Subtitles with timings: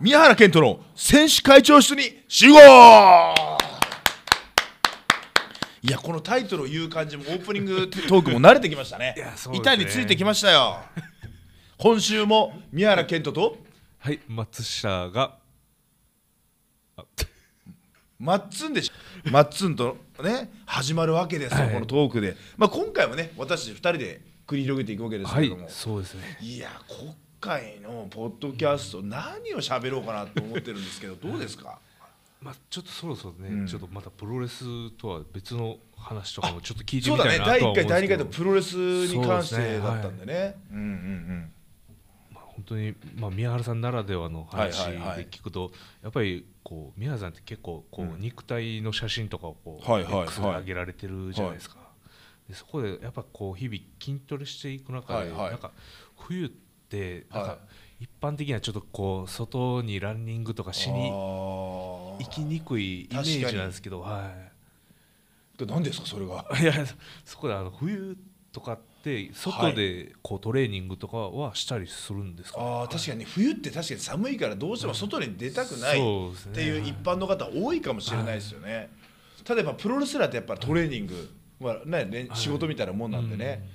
[0.00, 2.58] 宮原健人の選手会長室に集合。
[5.82, 9.14] いやこのタイトルを言う感じもオープニングトークも慣れてきましたね。
[9.14, 9.24] ね。
[9.52, 10.78] 板についてきましたよ。
[11.76, 13.58] 今週も宮原健人と
[13.98, 15.36] はい松下が。
[16.96, 17.04] あ。
[18.18, 19.30] マッツンでしょ。
[19.30, 21.74] マッツンとね始まるわけですよ、はい。
[21.74, 26.38] このトークで、まあ、今回もね私たち2人で繰り広げていくわけですけはいれども、そうですね。
[26.40, 31.78] い、や今回のポッドキャスト何を喋ろうかなと思ってるんですけどどうですか？
[32.40, 33.66] まあちょっとそろそろね、うん。
[33.66, 38.16] ちょっとまたプロレスとは別の話とかもちょっと聞いてそうだねみたいなとは第1回第2思うんですけど。
[38.16, 40.56] 回とプロレスに関してだったんでね。
[40.70, 41.52] うんうんうん
[42.32, 45.26] まあ本当にまあ宮原さんならではの話ではいはいはい。
[45.26, 45.72] 聞くと
[46.02, 50.24] やっぱりこう宮原さんって結構こう肉体の写真とかをこうはいはいはい。
[50.24, 51.76] X で上げられてるじゃないですか。
[52.48, 55.50] でそこでやっぱこう日々筋トレしていく中ではいはい。
[55.50, 55.72] なんか
[56.16, 56.69] 冬って
[57.30, 57.58] なんはか
[58.00, 66.46] 一般的にはちょっとこう外にランニングとかしにあ行きにくいイメージなんですけど、はーで何ですかそれが？
[66.58, 66.72] い、 いや
[67.24, 68.16] そこであの冬
[68.52, 73.18] とかって外でこうトレーニングとかはしたりするんですか、あー確かに。
[73.18, 76.02] ね冬って確かに寒いからどうしても外に出たくないっ
[76.54, 78.90] ていう一般の方多いかもしれないですよね。
[79.44, 81.30] ただやっぱプロレスラーってやっぱトレーニング、
[81.60, 83.68] まあねね仕事みたいなもんなんでね、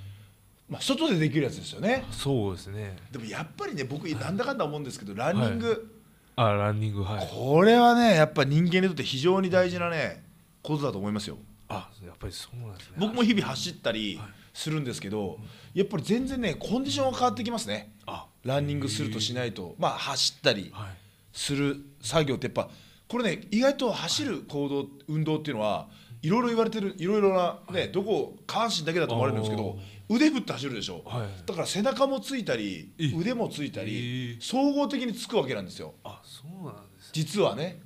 [0.68, 2.06] まあ、外でできるやつですよね。
[2.12, 2.98] そうですね。
[3.12, 5.92] でもやっぱりね僕なんだかんだ思うんですけどランニング、
[6.36, 7.28] あランニングはい。
[7.32, 10.24] これはねやっぱ人間にとって非常に大事なね
[10.64, 11.38] ことだと思いますよ。
[11.68, 12.96] あやっぱりそうなんですね。
[12.98, 14.20] 僕も日々走ったり
[14.54, 15.38] するんですけど、
[15.74, 17.94] やっぱり全然ねコンディションが変わってきますね。
[18.06, 18.26] あ。
[18.44, 20.72] ランニングするとしないと、まあ走ったり。
[20.74, 20.90] はい。
[21.36, 22.70] する作業ってやっぱ
[23.10, 25.90] これね意外と走る行動運動っていうのは
[26.22, 29.78] いろいろ言われてるいろいろなねどこ下半身だけだと思われるんですけど
[30.09, 31.28] 腕振って走るでしょ、はい。
[31.45, 35.95] だから背中もついたりえ腕もついたりえ総合的につくわけなんですよ。
[36.03, 37.09] あそうなんですね。
[37.13, 37.81] 実はね。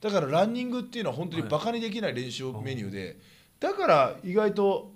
[0.00, 3.18] だからランニングっていうのは本当にバカにできない練習メニューで
[3.60, 4.92] だから意外と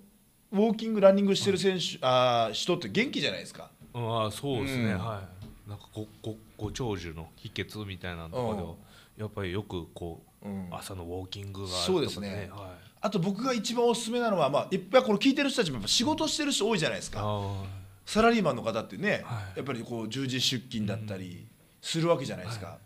[0.51, 3.71] ウォーキングランニングしてる選手あー人って元気じゃないですか。
[3.93, 4.99] あそうですね、うん。
[4.99, 5.23] は
[5.67, 5.69] い。
[5.69, 8.75] なんかごごご長寿の秘訣みたいなのとかでは
[9.19, 10.69] やっぱりよくこう、うん。
[10.73, 12.51] 朝のウォーキングがあるとかそうですね。
[12.51, 17.21] はい、あと僕が一番おすすめなのは、まあ、いっぱいこれ聞いてる人たちもやっぱ仕事してる人多いじゃないですか。
[17.23, 17.63] あ
[18.07, 19.59] サラリーマンの方ってね、はい。
[19.59, 21.47] やっぱりこう10時出勤だったり
[21.83, 22.79] するわけじゃないですか、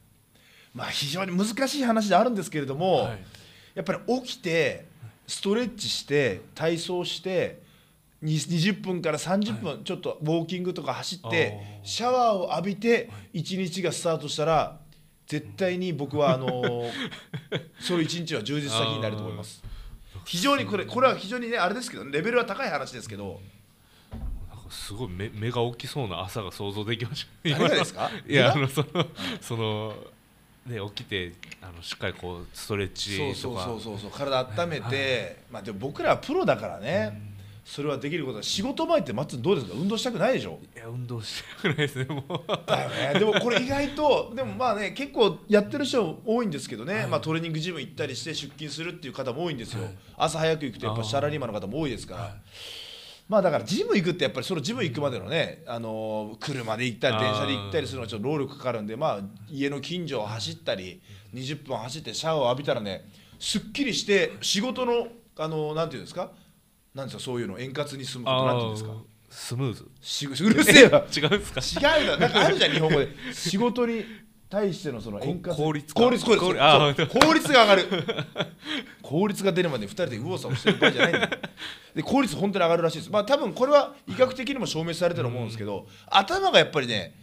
[0.74, 3.18] まあ非常に難しい話であるんですけれども、はい。
[3.76, 4.86] やっぱり起きて
[5.28, 7.60] ストレッチして体操して
[8.20, 14.80] に20分から30分ちょっとウォーキングとか走ってシャワーを浴びて一日がスタートしたら
[15.28, 16.90] 絶対に僕はあのー
[17.78, 19.62] その一日は充実先になると思います
[20.28, 23.40] 非常にこれこれは非常にねあれですけどレベルは高い話ですけど。
[24.70, 27.48] すごい目目が大きそうな朝が想像できました。
[27.58, 28.10] 誰がですか？
[28.28, 29.06] いやあ目のその
[29.40, 29.94] その
[30.66, 33.64] ね起きてあのしっかりこうストレッチとか。
[33.64, 37.27] そうそうそうそう体温めて、まあでも僕らはプロだからね、
[37.70, 39.74] それはできることは仕事前って松どうですか？
[39.76, 40.58] 運動したくないでしょ？
[40.74, 42.66] いや運動してなくないですねもう。
[42.66, 43.18] だよね。
[43.18, 49.84] でもこれ意外とでもまあね結構やってる人多いんですけどね、まあ、トレーニングジム行ったりして出勤するっていう方も多いんですよ、
[50.16, 52.36] 朝早く行くとやっぱサラリーマンの方も多いですから、
[53.28, 59.20] まあだからジム行くってやっぱりそのジム行くまでのね、あのー車で行ったり電車で行ったりするのはちょっと労力かかるんでまあ
[59.50, 61.02] 家の近所を走ったり
[61.34, 63.04] 20分走ってシャワーを浴びたらね
[63.38, 66.30] すっきりして仕事のあのーなんていうんですか？
[66.98, 68.91] なんですかそういうの円滑に進むことなんていうんですか？
[69.31, 69.88] スムーズ。
[70.00, 71.86] しうるせえわ違うんですか？
[71.98, 73.09] 違うよなんかあるじゃん 日本語で。
[73.32, 74.04] 仕事に
[74.50, 76.00] 対してのその円滑効率か。
[76.03, 77.87] 効率効率効率が上がる。
[79.03, 81.28] 効率が出るまで2人で右往左往してる場合じゃないんだよ。
[81.94, 83.10] で効率本当に上がるらしいです。
[83.10, 87.14] まあ多分これは医学的にも証明されてると思うんですけど、頭がやっぱりね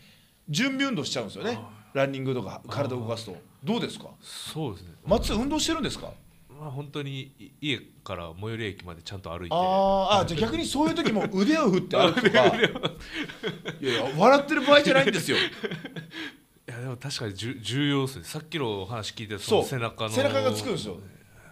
[0.50, 1.60] 準備運動しちゃうんですよね。
[1.94, 3.36] ランニングとか体を動かすと。
[3.64, 4.08] どうですか？
[4.22, 4.90] そうですね。
[5.06, 6.12] 松運動してるんですか？
[6.60, 9.56] まあ本当にい家から最寄り駅までちゃんと歩いて。
[9.56, 12.46] あーあじゃあ逆にそういう時も 腕を振って歩くとか。
[12.48, 15.38] いやいや笑ってる場合じゃないんですよ。
[16.68, 18.24] いやでも確かにじゅ重要ですね。
[18.24, 19.62] さっきのお話聞いてそう。
[19.62, 20.10] の背中の。
[20.10, 20.98] 背中がつくんですよ。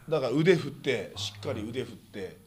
[0.08, 2.44] だから腕振ってしっかり腕振って。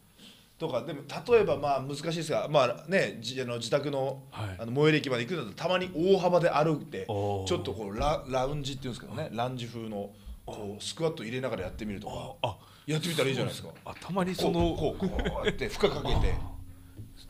[0.59, 4.57] とかでも例えばまあ難しいですがまあねじあの自宅の,、はい。
[4.59, 10.11] あの最寄り駅まで行くんだったらたまに大幅で歩いてちょっとこうララウンジっていうんですけどねランジ風の
[10.47, 12.49] こうスクワット入れながらやってみるとか。
[12.49, 12.57] あ
[12.87, 13.71] やってみたらいいじゃないですか。
[13.85, 16.35] あたまにこそうのこうこうやって負荷かけて。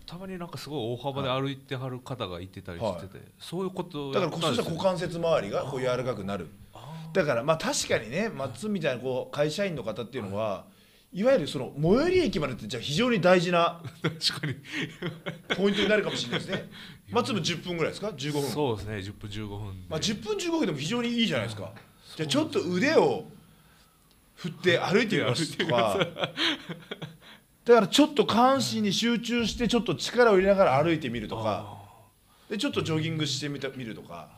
[0.05, 6.49] たまになんかすごい大幅で歩いてはる方がいてたりしてて、そういうことをだからそしたら股関節周りがこう柔らかくなる。
[7.13, 10.67] だからまあ確かにねマッツンみたいなこう会社員の方っていうのは
[11.13, 14.55] いわゆるその最寄り駅までってじゃあ非常に大事な 確かに。
[15.57, 16.71] ポイントになるかもしれないですね。
[17.11, 18.43] 松も10分ぐらいですか？15分。
[18.43, 18.97] そうですね。
[18.97, 19.87] 10分15分で。
[19.89, 21.73] まあ、10分15分でも非常にいいじゃないですか
[22.14, 23.25] じゃあちょっと腕を
[24.37, 25.99] 振って歩いてみますとか。
[27.64, 31.75] だからちょっと下半身に集中してちょっと力を入れながら歩いてみるとか。
[32.49, 34.29] でちょっとジョギングしてみた見るとか。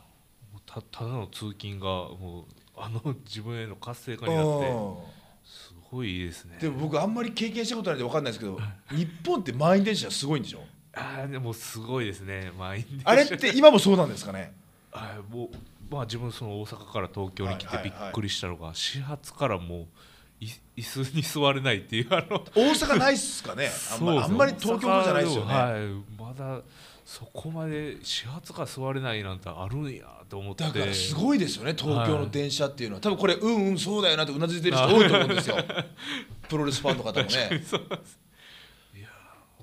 [0.65, 4.95] たただの通勤がもうあの自分への活性化になってうん。
[5.43, 6.57] すごいいいですね。
[6.61, 8.59] でも僕あんまり経験したことないんで分かんないですけど
[8.91, 10.59] 日本って満員電車すごいんでしょ？
[10.93, 13.09] ああでもすごいですね満員電車。
[13.09, 14.53] あれって今もそうなんですかね？
[14.91, 15.49] はいもう
[15.89, 18.09] まあ自分その大阪から東京に来てびはいはいはい。
[18.09, 19.87] っくりしたのが始発からもう
[20.39, 20.47] い
[20.77, 23.69] 椅子に座れないっていうあの大阪ないっすかね。
[23.93, 26.21] あんまそうあんまり東京じゃないですよね、はい。
[26.21, 26.61] まだ
[27.03, 30.63] そこまで始発から座れないなんてあるんやと思って。
[30.63, 35.57] だからすごいですよね東京の電車っていうのは、多分これうんうんそうだよなってうなずいてる人多いと思うんですよ。
[36.47, 37.63] プロレスファンの方もね。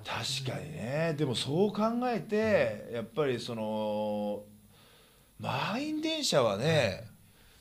[0.05, 1.15] 確かにね。
[1.19, 4.45] でもそう考えてやっぱりその
[5.39, 7.05] 満員電車はね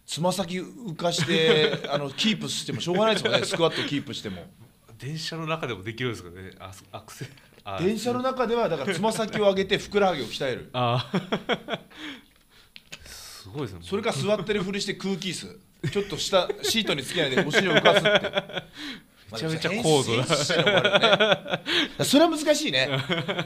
[0.06, 3.44] つま先浮かして あのキープしてもしょうがないですよね。
[3.44, 4.45] スクワットキープしても。
[4.98, 6.51] 電車の中でもできるんですかね。
[6.60, 7.25] あアクセ
[7.63, 10.69] あ電車の中ではだからつま先を上げてふくらはぎを鍛える。
[10.74, 11.12] あ
[13.06, 13.80] すごいですね。
[13.81, 15.60] それから座ってるふりして空気椅子。
[15.92, 18.63] ちょっと下シートにつけないでお尻を浮かすって
[19.31, 21.60] めちゃめちゃ高度なまあでも変身してるのもあるよ
[21.98, 22.06] ね。
[22.06, 22.88] それは難しいね。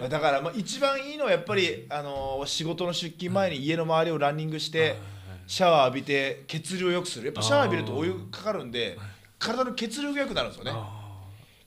[0.09, 4.97] だからまあ一番いいのはやっぱり、あのー仕事の出勤前に家の周りをランニングして
[5.47, 7.25] シャワー浴びて血流を良くする。
[7.25, 8.97] やっぱシャワー浴びるとお湯かかるんで
[9.37, 10.71] 体の血流が良くなるんですよね。
[10.73, 10.99] あ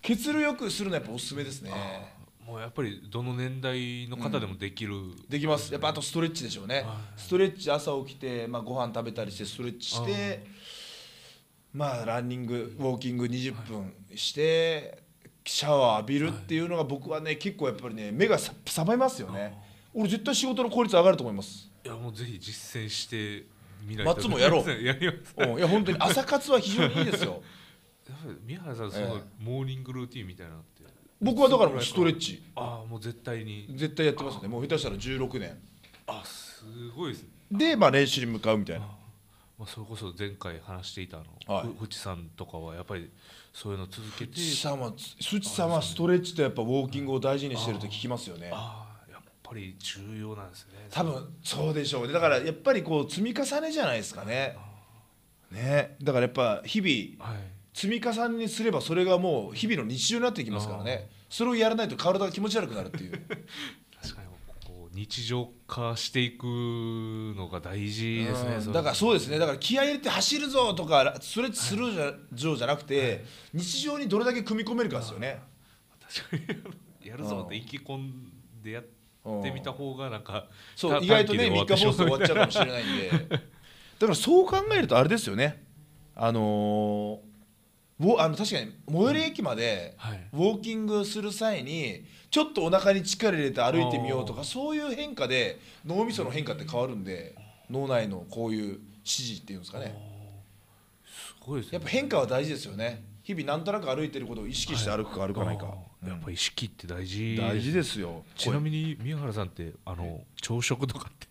[0.02, 1.70] 血流良くするのはやっぱおすすめですね。
[1.70, 2.22] ー。
[2.44, 4.94] もうやっぱりどの年代の方でもできる、
[5.28, 5.72] できます。
[5.72, 6.82] やっぱあとストレッチでしょうね。
[6.82, 10.44] はストレッチ朝起きて、まあ、ご飯食べたりしてストレッチして
[11.72, 15.02] まあランニングウォーキング20分して
[15.44, 19.58] シャワー浴びるっていうのが僕はね結構やっぱりね目がさ覚めますよね。
[19.94, 21.70] 俺絶対仕事の効率上がると思います。
[21.84, 23.46] いやもうぜひ実践して
[23.84, 24.70] みないと松もやろう。
[24.84, 25.34] やります。
[25.36, 25.58] うん。
[25.58, 27.42] いや本当に朝活は非常にいいですよ。
[28.44, 30.82] 宮原さんそのモーニングルーティンみたいなのって。
[31.20, 32.42] 僕はだからストレッチ。
[32.54, 33.66] ああもう絶対に。
[33.70, 34.48] 絶対やってますね。
[34.48, 35.58] もう下手したら16年。
[36.06, 36.64] あす
[36.96, 37.28] ごいですね。
[37.50, 38.86] でまあ練習に向かうみたいな
[39.62, 41.94] まあ、それこそ前回話していたあの、はい。
[41.94, 43.08] さんとかはやっぱり
[43.52, 44.92] そういうのを続けてスチさんは
[45.44, 48.48] さんはストレッチとやっぱウォーキングを大事にしてると聞きますよね。
[48.48, 50.88] やっぱり重要なんですね。
[50.90, 52.12] 多分そうでしょうね。
[52.12, 54.56] だからやっぱりこう積み重ねじゃないですかね。
[55.52, 55.94] ね。
[56.02, 57.42] だからやっぱ日々はい。
[57.72, 61.08] 積み重ねにすればそれがもう日々の日常になっていきますからね。
[61.30, 63.26] それをやらないと体が気持ち悪くなるっていう
[64.94, 68.72] 日常化していくのが大事ですね、うん。
[68.72, 69.38] だからそうですね。
[69.38, 73.24] だから気合い入れて走るぞとかストレッチするじゃ,、じゃなくて
[73.54, 75.40] 日常にどれだけ組み込めるかですよね。
[76.30, 76.52] 確か
[77.02, 77.08] に。
[77.08, 78.84] やるぞって意気込んでやっ
[79.42, 83.10] てみた方がなんかたそう意外とね短期で3日放送終わっちゃうかもしれないんで。
[83.30, 85.64] だからそう考えるとあれですよね。
[86.14, 87.32] あのー
[88.18, 90.28] あの確かに最寄り駅まではい。
[90.32, 97.36] ウォーキングする際にちょっとお腹に力入れて歩いてみようとかそういう変化で脳みその変化って変わるんで
[97.70, 99.94] 脳内のこういう指示っていうんですかね。
[101.04, 101.74] すごいですね。
[101.74, 103.04] やっぱ変化は大事ですよね。
[103.22, 105.66] 日々なんとなく歩いてることを意識して歩くか歩かないか、
[106.06, 107.36] やっぱり意識って大事。
[107.36, 108.24] 大事ですよ。
[108.34, 111.26] ちなみに宮原さんってあの朝食とかって？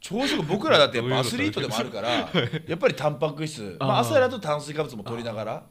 [0.00, 2.26] 朝食僕らだってやっぱアスリートでもあるからや
[2.74, 5.62] っぱりタンパク質、まあ、朝だと炭水化物も取りながら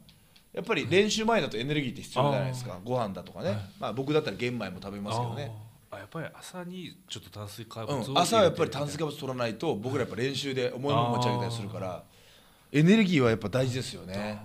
[0.53, 2.79] やっぱり練習前だとエネルギーって必要じゃないですか。
[2.83, 5.51] ご飯だとかね、まあ、僕だったら玄米も食べますけどね、
[5.91, 12.03] あやっぱり朝にちょっと炭水化うん、物を朝はやっぱり炭水化物取らないと僕らやっぱ練習で重いもの持ち上げたりするから
[12.71, 14.41] エネルギーはやっぱ大事ですよね。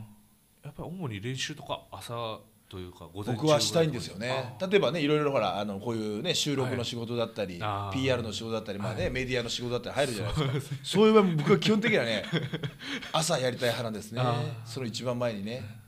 [0.62, 2.38] やっぱり主に練習とか朝
[2.70, 4.56] というか午前中僕はしたいんですよね。
[4.58, 7.96] あ例えばねいろいろほらあのこういうね収録の仕事だったり、あー。
[7.96, 10.76] PR の仕事だったり、まあねメディアの仕事だったり入るじゃないですか。
[10.82, 12.24] そういう場合僕は基本的にはね
[13.12, 14.22] 朝やりたい派なんですね。
[14.64, 15.83] その一番前にね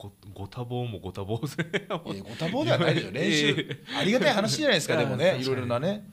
[0.00, 4.96] ごご多忙もご多忙ですねいやご多忙ではないでしょ練習ありがたい話じゃないですか。
[4.96, 5.36] でもね。
[5.38, 6.08] いろいろなね。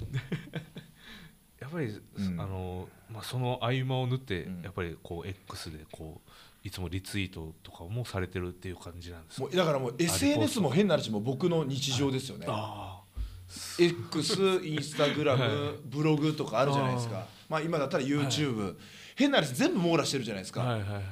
[1.60, 2.40] やっぱり、ん。
[2.40, 4.62] あのまあ、その合間を縫って、うん。
[4.62, 6.30] やっぱりこう X でこう
[6.66, 9.42] いつもリツイートとかもされてるっていう感じなんですか？
[9.42, 12.46] もうだからもう SNS も変な話も僕の日常ですよね。
[12.48, 13.02] あ
[13.78, 17.26] X インスタグラムブログとかあるじゃないですか。
[17.50, 18.76] まあ今だったら YouTube
[19.16, 20.62] 変な話全部網羅してるじゃないですか。
[20.62, 21.04] あはいはいはい。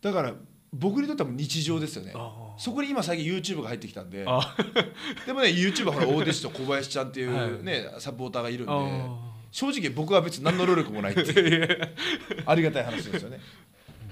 [0.00, 0.34] だから
[0.72, 2.12] 僕にとっては日常ですよね。
[2.14, 4.24] あそこに今最近 YouTube が入ってきたんで。
[4.26, 4.54] あ
[5.26, 9.18] でもね YouTube はほら大弟子と小林ちゃんっていはうねサポーターがいるんであ
[9.50, 11.94] 正直僕は別に何の労力もないっていう。
[12.46, 13.40] ありがたい話ですよね。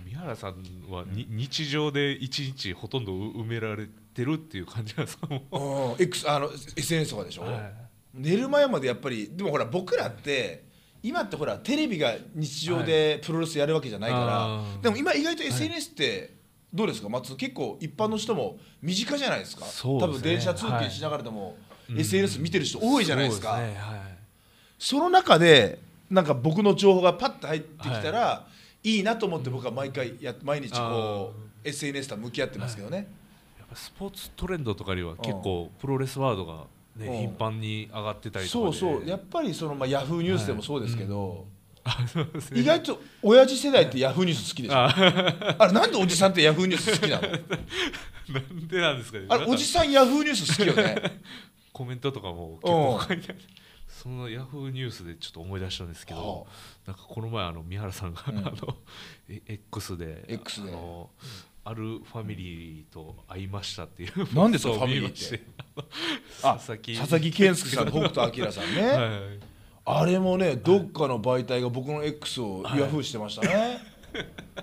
[0.05, 0.57] 宮宮原さん
[0.91, 5.29] はに、日常で一日ほとんど埋められてるっていう感じなんですか？
[5.29, 6.03] もう、うん。
[6.03, 7.73] X あの SNS とかでしょ、はい。
[8.15, 10.65] 寝る前までやっぱりでもほら僕らって
[11.05, 16.38] 今ってほらテレビが日常でプロレスやるわけじゃないから、あーでも今意外と SNS って
[16.73, 17.09] どうですか？
[17.09, 19.65] 松結構一般の人も身近じゃないですか？
[19.65, 19.71] ね。
[19.83, 21.57] 多分電車通勤しながらでも、
[21.97, 23.75] SNS 見てる人多いじゃないですか、そうね。
[23.79, 24.19] はい
[24.79, 28.47] その中でなんか僕の情報がパッと入ってきたら、
[28.85, 31.33] い、いなと思って僕は毎回や毎日こ
[31.65, 33.09] う SNS と向き合ってますけどね、
[33.59, 37.17] やっぱスポーツトレンドとかよりは結構プロレスワードが、ねうん。
[37.17, 39.07] 頻繁に上がってたりとそうそう。
[39.09, 41.58] やっぱりその、まあ、ヤフーニュースでもそうですけど、あそうですね
[42.55, 44.75] 意外と親父世代ってヤフーニュース好きでしょ？
[44.77, 45.57] あ。
[45.59, 47.29] あれなんでおじさんってヤフーニュース好きなの？
[48.29, 49.27] なんでなんですかね。
[49.29, 51.21] あれおじさんヤフーニュース好きよね。
[51.73, 53.39] コメントとかも結構書いてある。
[53.89, 56.47] そのヤフーニュースでちょっと思い出したんですけど、は
[56.87, 58.39] なんかこの前あの三原さんが、うん。
[58.39, 58.77] あの
[59.29, 60.71] え X で X で。
[60.71, 61.11] あの
[61.65, 64.13] あるファミリーと会いましたっていう。
[64.35, 65.45] 何ですかファミリーって？
[66.41, 67.31] 佐々木。
[67.33, 69.41] 健介さん北斗晶さんね、 はい
[69.91, 73.79] あれもねどっかの媒体が僕の X をヤフーしてましたね、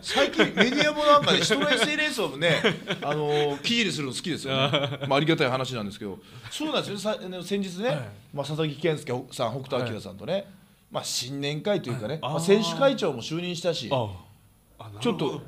[0.02, 2.62] 最近メディアもなんかね人の SNS をね、
[3.02, 6.20] あのー記事にするの好きですよね、まあ、ありがたい話なんですけど。
[6.52, 7.98] そうなんですよさ先日ね、はい。
[8.34, 10.46] まあ、佐々木健介さん北斗晶さんとね、
[10.92, 15.42] まあ、新年会というかね、まあ、あー選手会長も就任したしちょっと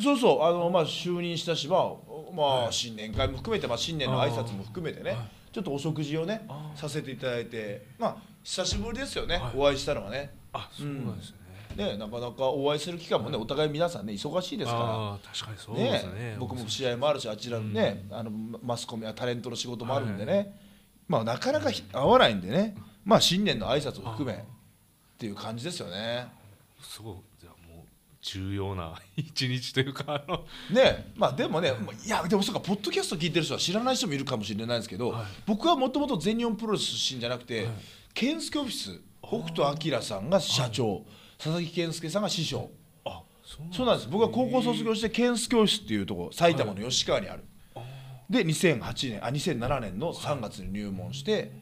[0.00, 1.90] そうそうあの、まあ、就任したし、まあ
[2.32, 5.20] まあ、新年会も含めて、まあ、新年の挨拶も含めてね、はい。
[5.52, 8.16] ちょっとお食事をねさせていただいて、まあ、
[8.46, 9.52] 久しぶりですよね、はい。
[9.56, 10.32] お会いしたのはね。
[10.52, 11.34] あそうなんです
[11.76, 16.36] ね、ねなかなかお会いする期間もねお互い皆さんね忙しいですかああ確かにそうら、ですね。
[16.38, 18.30] 僕も試合もあるしあちらのね、あの
[18.62, 20.56] マスコミやタレントの仕事もあるんでね、
[21.08, 24.38] まあ、なかなかひ会わないんでね、まあ、新年の挨拶を含めっ
[25.18, 26.28] ていう感じですよね。
[26.80, 27.14] すごい。
[27.40, 27.86] じゃあもう
[28.22, 30.44] 重要な一日というかあの。
[30.70, 31.72] ねまあでもね、
[32.06, 35.26] いやでもそうかポッドキャスト聞いてる人は知らない人もいるかもしれないですけど、はい。
[35.46, 37.74] 僕はもともと全日本プロレス出身じゃなくて、はい
[38.16, 41.04] 健介オフィス北斗晶さんが社長、
[41.36, 42.70] 佐々木健介さんが師匠。
[43.04, 47.44] あそうなんです僕は高校卒業して健介オフィスっていうところ埼玉の吉川にある、
[48.30, 51.52] で2008年あ2007年の3月に入門して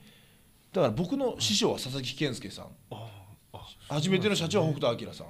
[0.72, 2.66] だから僕の師匠は佐々木健介さん。
[2.92, 3.04] あ
[3.52, 3.58] あ
[3.88, 5.26] 初めての社長は北斗晶さん。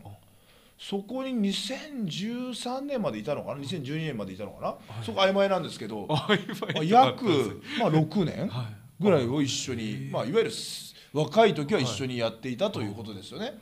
[0.78, 8.66] そこに2013年までいたのかな？2012年までいたのかな、そこ曖昧なんですけど、あ今まあ、言ったかったです約、まあ、6年はい。
[9.00, 13.56] ぐらいを一緒に、まあ、いわゆるす若い時は一緒にやっていたということですよね、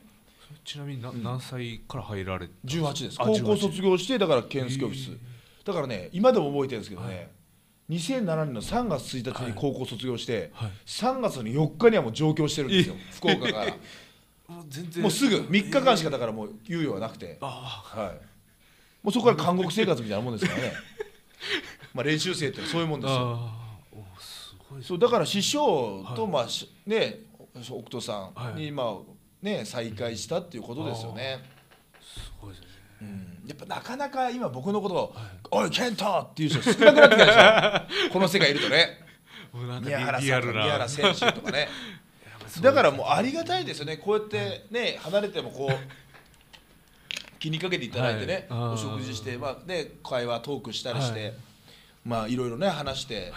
[0.65, 5.17] ちなみにな何歳から入られた18ですあ高校18卒業してだから健介オフィス
[5.65, 7.31] だからね今でも覚えてるんですけどね、
[7.91, 10.71] 2007年の3月1日に高校卒業して、はい。
[10.87, 12.95] 3月の4日にはもう上京してるんですよ。
[13.11, 13.67] 福岡から。
[14.49, 15.03] もう全然。
[15.03, 18.07] もうすぐ3日間しかだからもう猶予はなくて、あはい、
[19.03, 20.73] もうそこから監獄生活みたいなもんですからね。
[21.93, 23.17] まあ練習生ってそういうもんですよ。
[23.19, 26.33] あおすごいですそうだから師匠と、はい。
[26.33, 27.21] まあしね
[27.61, 28.71] 北斗さんに、はい。
[28.71, 28.97] まあ
[29.43, 31.41] ね再会したっていうことですよね、
[32.01, 32.67] すごいですね。
[33.03, 33.43] うん。
[33.47, 35.17] やっぱなかなか今僕のことを
[35.51, 39.03] 「おい健太!」っていう人少なくなってきたでしょ この世界いるとね。
[39.83, 41.69] 宮原さん宮原選手とかね。
[42.61, 43.97] だからもうありがたいですよね。
[43.97, 48.61] こうやってね離れてもこう気にかけていただいてね、はい。
[48.71, 51.35] お食事して、まあね、会話トークしたりして、はい。
[52.05, 53.33] まあいろいろね話して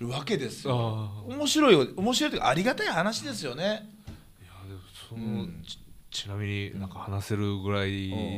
[0.00, 1.10] るわけですよ。
[1.26, 1.86] 面白いよ。
[1.96, 3.62] 面白いというかありがたい話ですよね。
[3.64, 5.78] いやでもその、ち
[6.10, 7.90] ちなみになんか話せるぐらい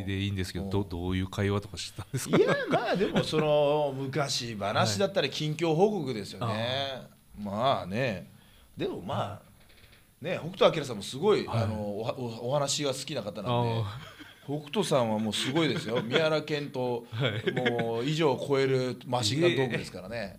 [0.06, 0.70] でいいんですけど、うん。
[0.70, 2.38] どどういう会話とかしてたんですか？
[2.38, 7.02] いやまあでもその昔話だったり近況報告ですよね、
[7.38, 8.30] まあね。
[8.76, 11.62] でもまあね北斗晶さんもすごい、はい。
[11.64, 13.50] あのおはおお話が好きな方なんで
[13.82, 13.98] あ
[14.46, 16.00] 北斗さんはもうすごいですよ。
[16.02, 17.04] 宮原健と
[17.76, 20.38] もう以上を超えるマシンガントークですからね、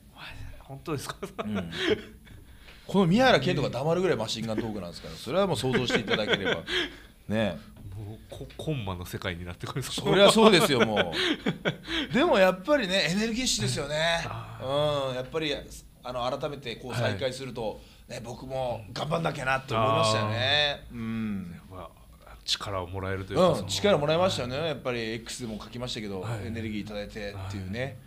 [0.68, 1.16] 本当ですか？
[1.44, 1.72] うん。
[2.86, 6.64] この宮原健とか黙るぐらいマシンガントークなんですからそれはもう想像していただければ。
[7.28, 7.58] ね。
[7.96, 11.14] もうココンマの世界になってくるそりゃそうですよも
[12.12, 12.14] う。
[12.14, 14.20] でもやっぱりねエネルギッシュですよね。
[14.62, 15.16] うん。
[15.16, 15.54] やっぱり
[16.04, 20.86] あの改めてこう再会すると、ね、僕も頑張んなきゃなって思いましたよね。
[20.92, 21.60] うん。
[21.70, 21.90] まあ、
[22.46, 26.48] 力をもらえるというか、うん、力もらいましたよね、やっぱり X でも書きましたけど、はい。
[26.48, 27.98] エネルギーいただいてっていうね、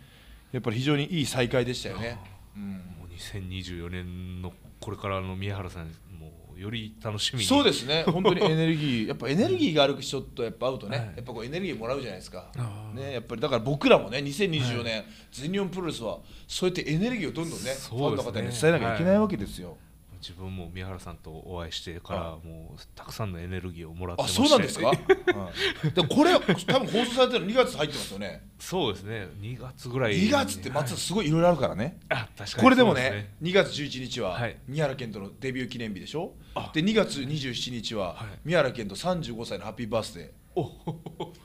[0.51, 2.17] やっぱり非常にいい再会でしたよね。
[2.55, 2.71] うん。
[2.99, 5.87] もう2024年のこれからの宮原さん
[6.19, 7.45] もより楽しみに。
[7.45, 11.05] そうですね、 本当にエネルギー、やっぱエネルギーがある人とやっぱ会うとね、はい。
[11.07, 12.51] やっぱこうエネルギーもらうじゃないですか。
[12.93, 17.71] ね、やっぱりだから僕らもね、2024年、全日本プロレスはそうやってエネルギーをどんどんね、ね。
[17.71, 19.77] ァンの方に伝えなきゃいけないわけですよ。
[20.21, 24.47] 自分も宮原さんとお会いしてからもうたくさんのエネルギーをもらってあまして。
[24.47, 24.93] そうなんですか、う
[25.87, 28.43] んでこれ多分放送されてるの2月入ってますよね。
[28.59, 29.27] そうですね。
[29.41, 31.97] 2月ぐらい2月って松さんすごいいろいろあるからね。
[32.09, 34.57] あ確かにこれでもそうすね2月11日ははい。
[34.67, 36.33] 宮原健人のデビュー記念日でしょ？
[36.53, 36.71] あ。
[36.73, 38.39] で2月27日ははい。
[38.45, 40.29] 宮原健人35歳のハッピーバースデー。
[40.53, 40.69] お。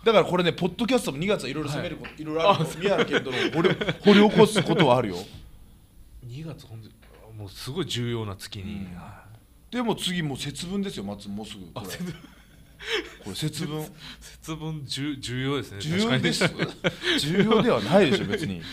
[0.04, 3.36] だからこれねポッドキャストも2月はいろいろ攻めることいろいろある宮原健人の
[4.04, 5.16] 掘り起こすことはあるよ。
[6.26, 6.94] 2月本当に
[7.36, 8.86] もうすごい重要な月に、
[9.70, 11.96] でも次もう節分ですよ松もうすぐあこれ
[13.24, 13.84] これ節分。
[14.20, 16.44] 節分重重要ですね重要です。
[17.20, 18.62] 重要ではないでしょ別に。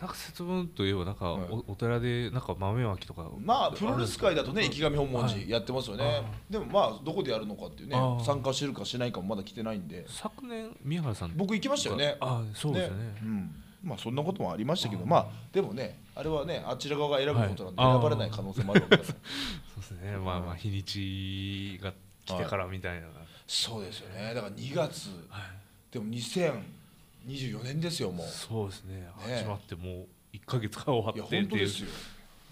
[0.00, 1.48] なんか節分といえばなんかはい。
[1.50, 3.30] お,、お寺でなんか豆まきとか。
[3.40, 5.34] まあプロレス界だとね池上本門はい。
[5.34, 10.04] 寺やってますよね、あでもまあどこでやるのかっていうね参加してるかしないかもまだ来てないんで。
[10.08, 12.16] 昨年宮原さん僕行きましたよね。
[12.20, 13.18] あそうですよね。
[13.22, 15.08] うん、まあそんなこともありましたけどあー。
[15.08, 17.92] まあでもねあれはねあちら側が選ぶことなんではい。
[17.94, 19.14] 選ばれない可能性もあるわけだから。
[19.14, 20.16] そうですね。
[20.16, 21.92] まあまあ日にちが
[22.24, 23.06] 来てからみたいな、
[23.46, 24.34] そうですよね。
[24.34, 25.08] だから2月。
[25.30, 25.42] はい。
[25.90, 28.26] でも2024年ですよもう。
[28.26, 28.96] そうですね。
[28.96, 29.08] ね。
[29.38, 29.90] 始まっても
[30.32, 31.42] う1か月が終わってっていう。
[31.42, 31.88] 本当ですよ。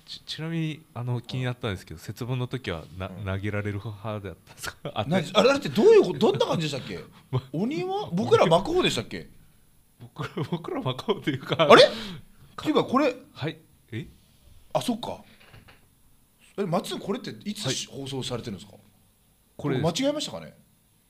[0.07, 3.25] ちちなみにあの気になったんですけど節分の時はな、うん。
[3.25, 4.77] 投げられる派だったんですか？
[4.95, 7.01] あれあれってどういうことどんな感じでしたっけ？
[7.53, 9.27] 鬼は僕ら巻く方でしたっけ？
[10.01, 11.57] 僕ら 僕らマカオというか。
[11.59, 11.83] あれ？
[11.85, 11.87] っ
[12.57, 13.15] ていうかこれ？
[13.33, 13.59] はい。
[13.93, 14.07] え？
[14.73, 15.23] あそっか。
[16.59, 17.75] え松井これっていつ、はい。
[18.01, 18.77] 放送されてるんですか？
[19.57, 20.55] これ間違えましたかね？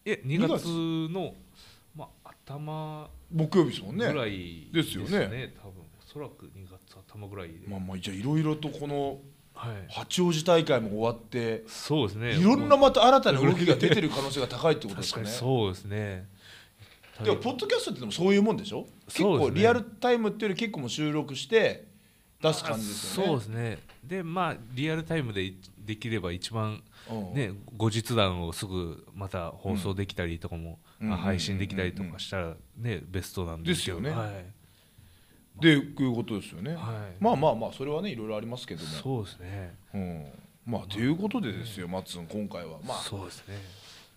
[0.04, 0.64] え2月
[1.12, 1.34] の
[1.94, 4.06] まあ頭木曜日ですもんね。
[4.12, 5.54] ぐらいですよね。
[5.60, 9.20] 多分おそらく2月頭ぐらいで、まあまあじゃあいろいろとこの
[9.54, 9.86] はい。
[9.88, 12.36] 八王子大会も終わってそうですね。
[12.36, 16.28] いろんなまた新たな動きが出てる可能性が高いってことです確かかねにそうですね
[17.24, 18.86] でもポッドキャストってでもそういうもんでしょ？
[19.06, 21.86] 結構リアルタイムっていうより結構もう収録して
[22.42, 23.28] 出す感じですよね。
[23.28, 23.78] そうですね。
[24.04, 34.10] でまあリアルタイムでできれば一番うんね後日談をすぐまた放送できたりとかも、うんまあ配信できたりとかしたらねベストなんですよね。
[34.10, 36.80] はい、でいうことですよね、はい。
[37.18, 38.88] まあまあまあそれはねいろいろありますけども。
[38.88, 39.74] そうですね。
[39.94, 40.26] うん。
[40.66, 42.78] まあということでですよマッツン今回は。
[42.84, 42.98] まあ。
[42.98, 43.54] そうですね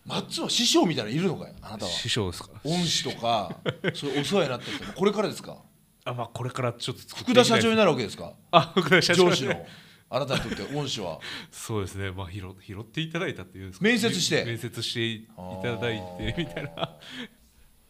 [0.10, 1.92] マッツンは師匠みたいなのいるのかよあなたは？
[1.92, 2.50] 師匠ですか？
[2.64, 3.56] 恩師とか
[3.94, 5.58] そういうお世話になった人もこれからですか？
[6.06, 8.34] あまあこれからちょっと福田社長にいなるわけですか？
[8.52, 9.30] あ福田社長。
[9.30, 9.66] 上司の。
[10.12, 11.20] あなたにとって恩師は？
[11.52, 12.12] そうですね。
[12.12, 13.86] まあ拾拾っていただいたっていうんですか？
[13.86, 14.44] 面接して？
[14.44, 15.28] 面接してい
[15.62, 16.96] ただいてみたいな。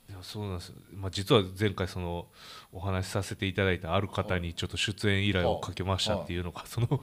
[0.10, 2.26] いやそうなんですよ、まあ、実は前回その
[2.72, 7.00] お話しさせていただいたある方にちょっと出演依頼をかけましたっていうのがその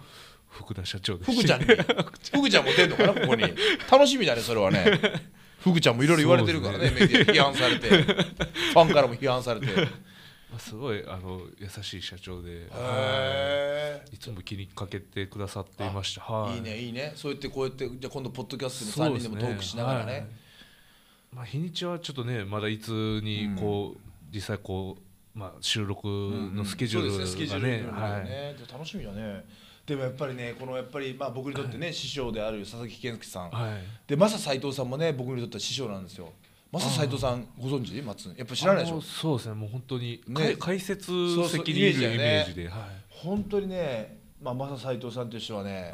[0.57, 1.67] 福田社長で福ちゃんに。
[2.33, 3.43] 福ちゃんも出んのかな ここに。
[3.91, 4.99] 楽しみだねそれはね。
[5.61, 7.89] 福ちゃんもいろいろ言われてるからねそうメディア批判されて。
[7.89, 9.67] ファンからも批判されて。
[10.59, 14.17] すごいあの優しい社長でえい。
[14.17, 16.23] つも気にかけてくださっていました。
[16.23, 16.59] はい。
[16.59, 17.13] いねいいね。
[17.15, 20.13] そうやってこうやってじゃあ今度ポッドキャストの3人でもトークしながらね。
[20.13, 20.27] はい。
[21.35, 24.01] まあ、日にちはちょっとねまだいつにこう、
[24.33, 28.73] 実際こう、まあ、収録のスケジュールがね,、そうですねスケジュールいろいろはい。
[28.73, 29.45] 楽しみだね
[29.87, 33.51] でもやっぱりねこのやっぱりまあ僕にとってね師匠である佐々木健介さん。
[33.51, 33.73] はい、
[34.09, 36.33] でマサ斎藤さんもね僕にとっては師匠なんですよ。
[36.73, 38.03] マサ斎藤さんご存知？
[38.03, 39.01] 松やっぱ知らないでしょ？
[39.01, 39.55] そうですね。
[39.55, 40.57] もう本当に、ね。
[40.59, 41.07] 解説
[41.49, 42.77] 席にいるイイメージだよね。
[42.77, 42.91] はい。
[43.09, 45.93] 本当にねまあマサ斎藤さんという人はね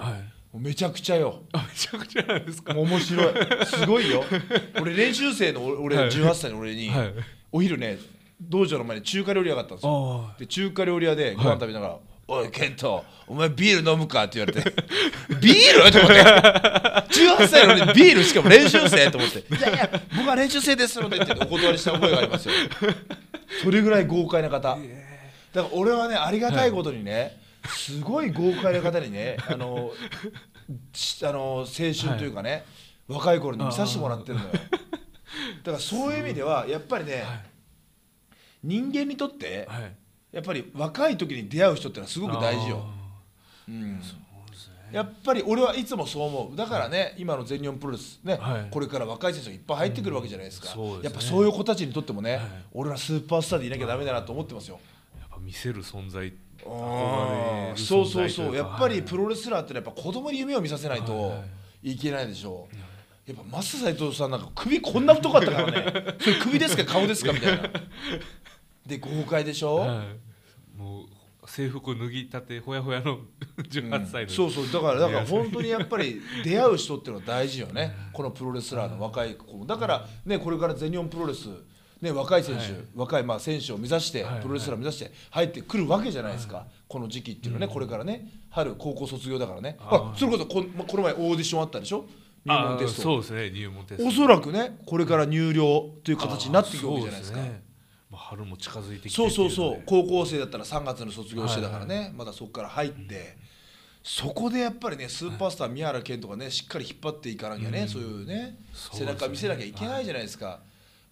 [0.54, 1.42] めちゃくちゃよ。
[1.52, 2.74] あめちゃくちゃなんですか？
[2.74, 3.66] 面白い。
[3.66, 4.24] すごいよ。
[4.80, 6.08] 俺練習生の俺はい。
[6.08, 7.14] 18歳の俺にはい。
[7.52, 7.98] お昼ね
[8.40, 10.30] 道場の前に中華料理屋があったんですよ。
[10.34, 14.74] あで中華料理屋でご飯食べながら「おいケントお前ビール飲むか?」って言われて
[15.40, 16.22] 「ビール?」と思って。
[17.12, 22.54] 18歳の俺にビールしかも練習生と思って「いやいや僕は練習生ですので」ってお断りした覚えがありますよ。
[23.62, 24.58] それぐらい豪快な方。
[24.58, 24.78] だか
[25.54, 29.92] ら俺はねありがたいことにね、すごい豪快な方にねあの
[30.94, 32.64] しあの青春というかね、
[33.08, 34.50] 若い頃に見させてもらってるのよ。
[34.52, 37.40] だからそういう意味ではやっぱりね、はい。
[38.64, 39.92] 人間にとってはい
[40.32, 42.86] やっぱり若い時に出会う人ってのはすごく大事よ、
[43.68, 44.00] うん。
[44.02, 44.14] そ
[44.48, 44.74] うですね。
[44.90, 46.56] やっぱり俺はいつもそう思う。
[46.56, 48.68] だからね、今の全日本プロレスね、はい。
[48.70, 51.04] これから若い選手がいっぱい入ってくるわけじゃないですか、うんそうですね。
[51.04, 52.42] やっぱそういう子たちにとってもね、はい。
[52.72, 54.80] 俺はスーパースターでいなきゃダメだなと思ってますよ、
[55.18, 56.32] やっぱ見せる存在
[56.64, 58.54] あそうそうそう。
[58.54, 61.30] やっぱりプロレスラーってのはやっぱ子供に夢を見させないとはい。
[61.30, 61.42] はい
[61.82, 66.14] いけないでしょう、やっぱマス斎藤さんなんか首こんな太かったからね。
[66.20, 67.70] それ首ですか顔ですかみたいな
[68.86, 70.78] で豪快でしょ、はい。
[70.78, 71.06] もう
[71.50, 73.20] 制服脱ぎたてほやほやの
[73.68, 74.72] 18歳の、そうそう。
[74.72, 77.94] だからだから 本当にやっぱり出会う人っていうのは大事よね。
[78.12, 79.66] このプロレスラーの若い子も。
[79.66, 81.48] だからねこれから全日本プロレス
[82.00, 82.70] ね、若い選手、はい。
[82.96, 84.42] 若いまあ選手を目指して、はい。
[84.42, 88.28] プロレスラーを目指して入ってくるわけじゃないですか、この時期っていうのはね、これからね。
[88.50, 89.76] 春高校卒業だからね。
[89.80, 92.06] あそれこそこんまこの前オーディションあったでしょ？
[92.44, 93.02] 入門テスト。
[93.02, 93.50] あそうですね。
[93.50, 94.08] 入門テスト。
[94.08, 97.38] おそらくねこれから入寮という形になっていくわけじゃないですか
[98.12, 99.82] まあ、春も近づいてきてそうそうそう。
[99.86, 103.38] 高校生だったら3月に卒業してだからね、まだそこから入って、
[104.04, 108.58] そこでやっぱりねスーパースター宮原健とかねしっかり引っ張っていかなきゃね、そういうね
[108.92, 110.60] 背中見せなきゃいけないじゃないですか、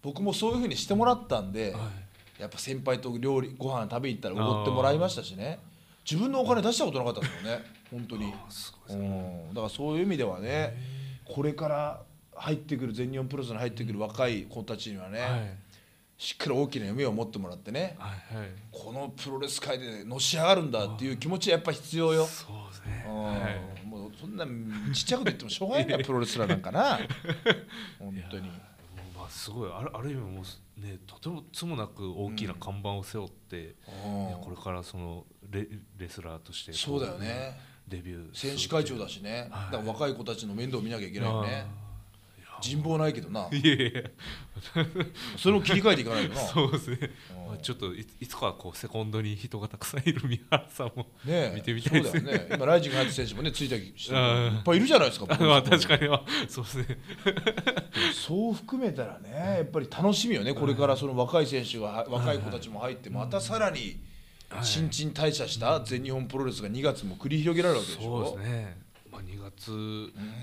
[0.03, 1.79] 僕もそういうふうにしてもらったんで、は
[2.39, 2.43] い。
[2.43, 5.59] やっぱ先輩と料理ご飯食べに行ったらおごってもらいましたしね。
[6.11, 7.61] 自分のお金出したことなかったですもんね。
[7.91, 10.77] 本当に、すうん、だからそういう意味ではね
[11.25, 12.03] これから
[12.35, 15.70] 入ってくる全日本プロレスに入ってくる若い子たちにはね、はい
[16.21, 17.97] しっかり大きな夢を持ってもらってね。
[17.99, 18.49] はいはい。
[18.71, 22.27] このプロレス界でのし上がるんだっていう気持ちはやっぱ必要よ。
[22.27, 23.07] そうですね。
[23.09, 23.25] うん。
[23.25, 24.45] はいもうそんな
[24.93, 25.85] ちっちゃいこと言ってもしょうがない。
[25.87, 26.99] んだよプロレスラーなんかな。
[27.99, 28.49] 本当に。
[29.17, 29.71] まあすごい。
[29.73, 34.27] あるある意味もうねとてもつもなく大きな看板を背負って、うん。
[34.27, 37.59] ねこれからそのレレスラーとしてこそうだよね。
[37.89, 39.49] デビュー選手会長だしね。
[39.51, 41.65] だはいから若い子たちの面倒を見なきゃいけないよね。
[41.67, 41.80] あ
[42.61, 43.49] 人望ないけどな。
[43.49, 44.11] ーいやいや。
[45.39, 46.41] それを切り替えていかないとな。
[46.41, 46.99] そうですね、
[47.33, 47.47] うん。
[47.49, 52.49] まあ、ちょっといいつかはこうセコンドに人がたくさんいる宮原さんもね見てみたいですそうだよね。
[52.55, 56.09] 今ライジング入った選手もねついたりしていっぱいいるじゃないですかま あ確かに。
[56.09, 56.99] はそうですね。
[58.13, 60.55] そう含めたらねやっぱり楽しみよね。
[60.55, 64.01] これからその若い選手が若い子たちも入ってまたさらに
[64.51, 64.65] はい。
[64.65, 68.79] 新陳代謝した全日本プロレスが2月も繰り広げられるわけでしそうょですね、
[69.11, 69.71] まあ、2月、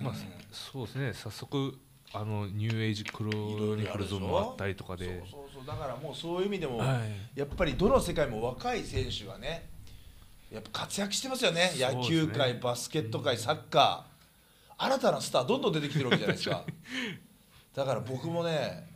[0.02, 0.14] まあ、
[0.52, 1.14] そうですね。
[1.14, 1.78] 早速
[2.14, 5.06] あのニューエイジクロニクルズもあったりとかで。
[5.06, 7.02] そうそうそうだからもうそういう意味でも、は
[7.36, 7.40] い。
[7.40, 9.70] やっぱりどの世界も若い選手がね
[10.52, 11.72] やっぱ活躍してますよね。
[11.78, 14.18] ね野球界バスケット界サッカー。
[14.80, 16.64] 新たなスターどんどん出てきてるわけじゃないですか。
[17.76, 18.88] だから僕もね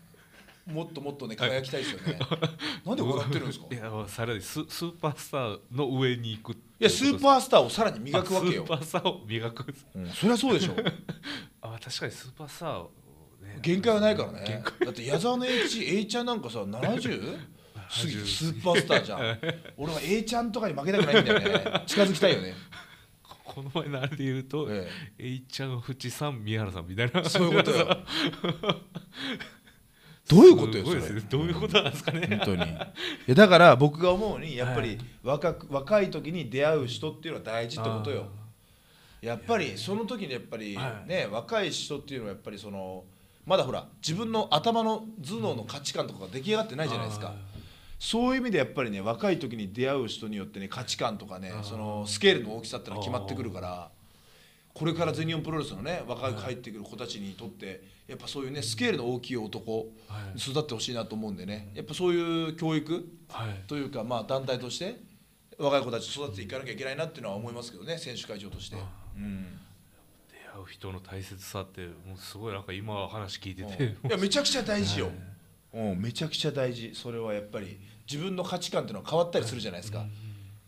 [0.66, 2.20] もっともっとね輝きたいですよね。
[2.86, 3.66] なんで笑ってるんですか？
[3.72, 8.64] いやさらにススーパースターの上に行くいやスーパースターをさらに磨くわけよ。
[8.64, 10.76] スーパースターを磨くうんそりゃそうでしょ。
[11.62, 12.92] あ確かにスーパースターを
[13.56, 13.60] ね。
[13.62, 14.44] 限界はないからね。
[14.46, 17.38] 限だって矢沢の A, A ちゃんなんかさ 70?
[17.92, 19.40] 過ぎてスーパースターじゃん。
[19.78, 21.84] 俺は A ちゃんとかに負けたくないんだよね。
[21.86, 22.56] 近づきたいよね。
[23.44, 24.88] この前のあれで言うと、え
[25.20, 25.28] え。
[25.28, 27.24] いちゃん淵さん宮原さんみたいな。
[27.26, 27.98] そういうことよ。
[30.30, 31.00] どういうことよそれ？
[31.20, 32.28] どういうことなんですかね。
[32.28, 32.72] 本当に。
[32.72, 32.76] い
[33.28, 38.30] やだから僕が思うにやっぱり若く若い時に出会う人っていうのは大事ってことよ。
[39.22, 41.10] やっぱりその時にやっぱりはい。
[41.10, 43.04] ね若い人っていうのはやっぱりその
[43.46, 47.34] まだほら自分の頭の頭脳の価値観とかが出来上がってないじゃないですか。
[48.00, 53.90] そういう意味でやっぱりね若い時に出会う人によってね価値観とかねそのスケールの大きさってのは決まってくるから
[54.74, 60.40] これから全日本プロレスのね若く入ってくる子たちにとってやっぱそういうねスケールの大きい男はい。
[60.40, 61.72] 育ってほしいなと思うんでね。
[61.76, 63.62] やっぱそういう教育はい。
[63.68, 64.96] というかまあ団体として
[65.60, 68.78] 若い子たち育てていかなきゃいけないなっていうのは思いますけどね選手会長として。
[69.16, 69.60] うん
[70.68, 75.10] う人の大切さってもうすごいなんか今話聞いてて、いやめちゃくちゃ大事よ、
[75.74, 76.92] うん、めちゃくちゃ大事。
[76.94, 80.06] それはやっぱり自分の価値観っていうのは変わったりするじゃないですか、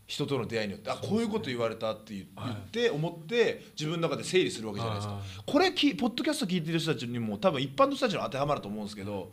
[0.06, 5.14] 人との出会いによってあこういうこと言われたって言言って思って自分の中で整理するわけじゃないですか。
[5.14, 9.30] はこれきポッドキャスト聞いてる人たちにも多分一般の人たちに当てはまると思うんですけど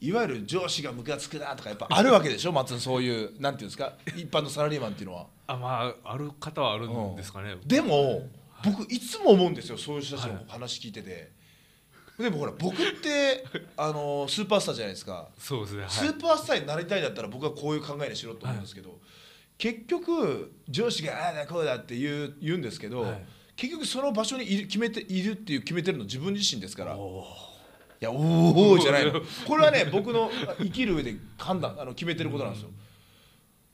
[0.00, 2.52] いわゆる上司がムカつくなとかやっぱあるわけでしょ？
[2.52, 3.94] 松野そういうなんていうんですか？
[4.16, 5.26] 一般のサラリーマンっていうのは。
[5.48, 8.28] あまあある方はあるんですかね、でも
[8.64, 11.30] 僕いつも思うんですよそういう人たちの話聞いてて、
[12.18, 13.44] でもほら僕って
[13.76, 15.90] あのスーパースターじゃないですか、そうですねはい。
[15.90, 18.98] スーパースターになりたいんだったら僕はこういう考えにしろと思うんですけど、
[19.56, 23.24] 結局上司がああだこうだって言う言うんですけど、はい。
[23.56, 26.92] 結局その場所にいる決めているっていう決めてるの自分自身ですから。
[26.92, 27.24] いお
[28.00, 29.20] やおおじゃないの。
[29.46, 32.70] これはね僕の生きる上で判断あの決めてることなんですよ。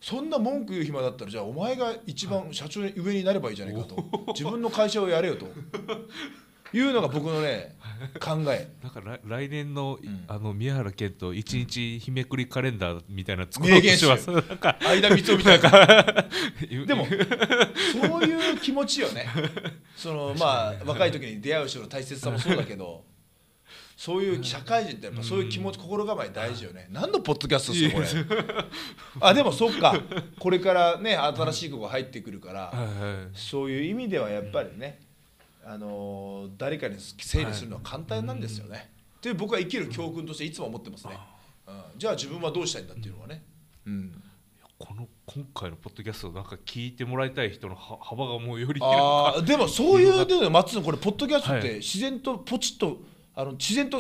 [0.05, 4.05] そんな文句言う暇だったらじゃあお前が一番社長に上になればいいじゃないかと。
[4.35, 5.47] 自分の会社をやれよと。
[6.77, 7.75] いうのが僕のね
[8.21, 8.69] 考え。
[8.83, 10.25] なんか来来年の,、ん。
[10.29, 14.31] あの宮原健と一日日めくりカレンダーみたいなの作ろうとしてます。
[14.31, 15.71] なんか間光雄みたいな
[16.61, 17.07] ででも
[18.03, 19.27] そういう気持ちよね。
[19.97, 23.07] そのまあ若い時に出会う人の大切さもそうだけど
[23.97, 26.89] そういう社会人ってやっぱそういう気持ち心構え大事よね。
[26.91, 28.45] 何のポッドキャストですかこれ。
[29.21, 29.95] あでもそっか。
[30.39, 32.73] これからね新しい子が入ってくるから
[33.35, 35.01] そういう意味ではやっぱりね、
[35.65, 38.91] あのー誰かに整理するのは簡単なんですよね。
[39.19, 41.19] っていう僕は生きる教訓としていつも思ってますね。
[41.67, 43.43] うん、じゃあ自分はどうしたいんだっていうのはね。
[43.87, 44.23] うん、
[44.79, 48.81] この今回のポッドキャストなんか聞いてもらいたい人のは幅がもうより
[49.47, 51.77] でもそういうで松野これポッドキャストってはい。
[51.77, 52.99] 自然とポチッと
[53.37, 53.99] あの自然と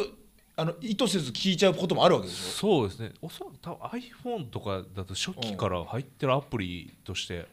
[0.56, 2.50] あの意図せず聞いちゃうこともあるわけでしょ？
[2.52, 3.12] そうですね。
[3.20, 7.46] おそらく多分 iPhone とかだと初期から入ってるアプリとして、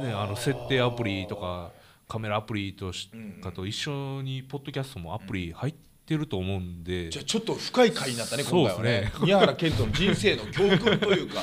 [0.00, 1.72] ね、あの設定アプリとか
[2.08, 3.10] カメラアプリとし
[3.42, 5.74] かと一緒にポッドキャストもアプリ入っ
[6.06, 9.12] てると思うんで、じゃあちょっと深い回になったね今回はね。
[9.20, 11.40] 宮原健人の人生の教訓というか。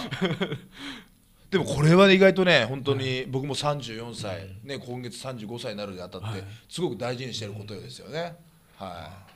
[1.51, 6.43] でもこれはね意外とね本当に僕も34歳、ね、今月35歳になるにあたって、はい。
[6.69, 8.35] すごく大事にしてることですよね。
[8.77, 9.27] は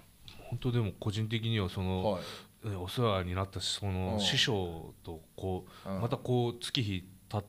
[0.53, 2.19] 本当でも個人的にはそい、の、は
[2.65, 3.93] い、ねお世話になったそうん。
[3.93, 6.01] の師匠とこううん。
[6.01, 7.43] またこう月日経っ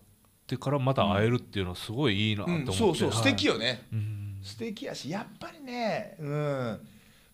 [0.47, 4.39] てからまた会えるっていうのはすごいいいなと思って、うん、そうそう素敵よ、よね、うん。
[4.43, 6.81] 素敵やしやっぱりね、うん。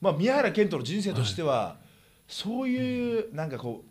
[0.01, 1.77] まあ、宮原健人の人生としては、
[2.27, 3.91] そういうなんかこう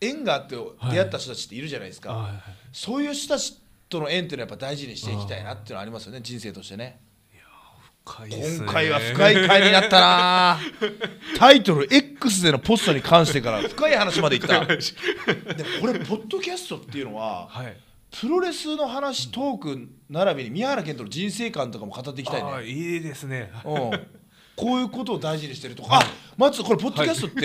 [0.00, 2.40] 縁があって出会った人たちっているじゃないですか、はいはい
[2.70, 7.00] そういう人たちとの縁っていうのはやっぱ大事にしていきたいなっていうのはありますよね人生としてね
[8.08, 10.58] 今回は深い回になったな。
[11.36, 14.64] タイトル X でのポストに関してから深い話までいった。
[14.64, 14.80] でも
[15.80, 17.76] これポッドキャストっていうのははい。
[18.10, 22.66] プロレスの話トーク並びに宮原健人の人生観とかも語っていきたいね。
[22.66, 23.52] いいですね。
[23.64, 23.90] うん、
[24.56, 27.40] こういうことを大事にしてるとか、あ松これポッドキャストって、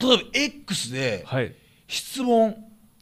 [0.00, 1.54] 例えば X ではい。
[1.86, 2.56] 質問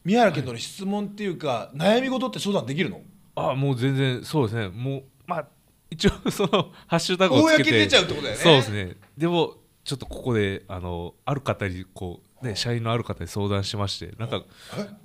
[0.05, 3.01] 宮原健人の質問っていうか、悩み事って相談できるの？
[3.37, 4.68] あもう全然そうですね。
[4.68, 5.47] もうまあ
[5.94, 7.70] 一応そのハッシュタグをつけて。
[7.70, 8.42] 公に出ちゃうってことだよね。
[8.42, 8.96] そうですね。
[9.16, 9.54] でも
[9.85, 14.42] ちょっとここであのある方にこうね社員のある方に相談しましてなんか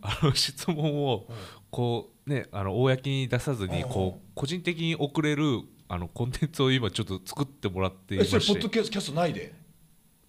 [0.02, 1.28] あの 質問を
[1.70, 9.54] こうねあの公に出さずにこう個人的に送れるあのコンテンツを今ちょっと作ってもらっていまえそれポッドしてキャストないで？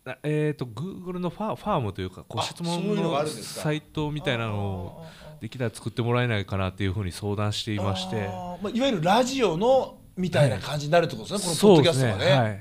[0.04, 5.06] なえっ、と Google のファファームというかこうあ質問のサイトみたいなのを
[5.40, 8.26] できたら作ってもらえないかなっていうふうに相談していまして。
[8.62, 12.32] まあ、いわゆるラジオのみたいな感じになるってことですね、このポッドキャストがね。
[12.32, 12.60] はい。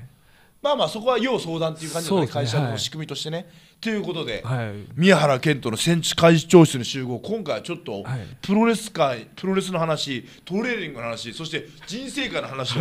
[0.62, 3.48] まあまあそこは要相談っていう感じの、ね会社の仕組みとしてね、
[3.80, 4.74] ということで、はい。
[4.94, 8.20] 宮原健人の戦地会長室に集合今回はちょっとはい。
[8.42, 12.80] プロレス界プロレスの話トレーニングの話そして人生観の話を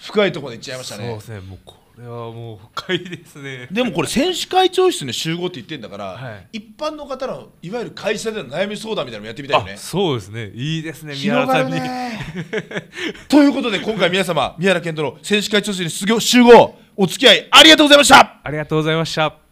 [0.00, 1.08] 深いところで言っちゃいましたね。
[1.08, 1.40] そうですね。
[1.40, 1.58] もう
[1.94, 3.68] これはもう深いですね。
[3.70, 6.58] でもこれ選手会長室に集合って言ってんだから、はい。
[6.58, 9.72] 一般の方のいわゆる会社での悩み相談みたいなのもやってみたいよね。
[9.74, 10.50] あそうですね。
[10.54, 12.20] いいですね宮原さんに、ね
[13.28, 16.78] ということで今回皆様宮原健人の選手会長室に集合。
[16.96, 18.40] お付き合いありがとうございました。
[18.42, 19.49] ありがとうございました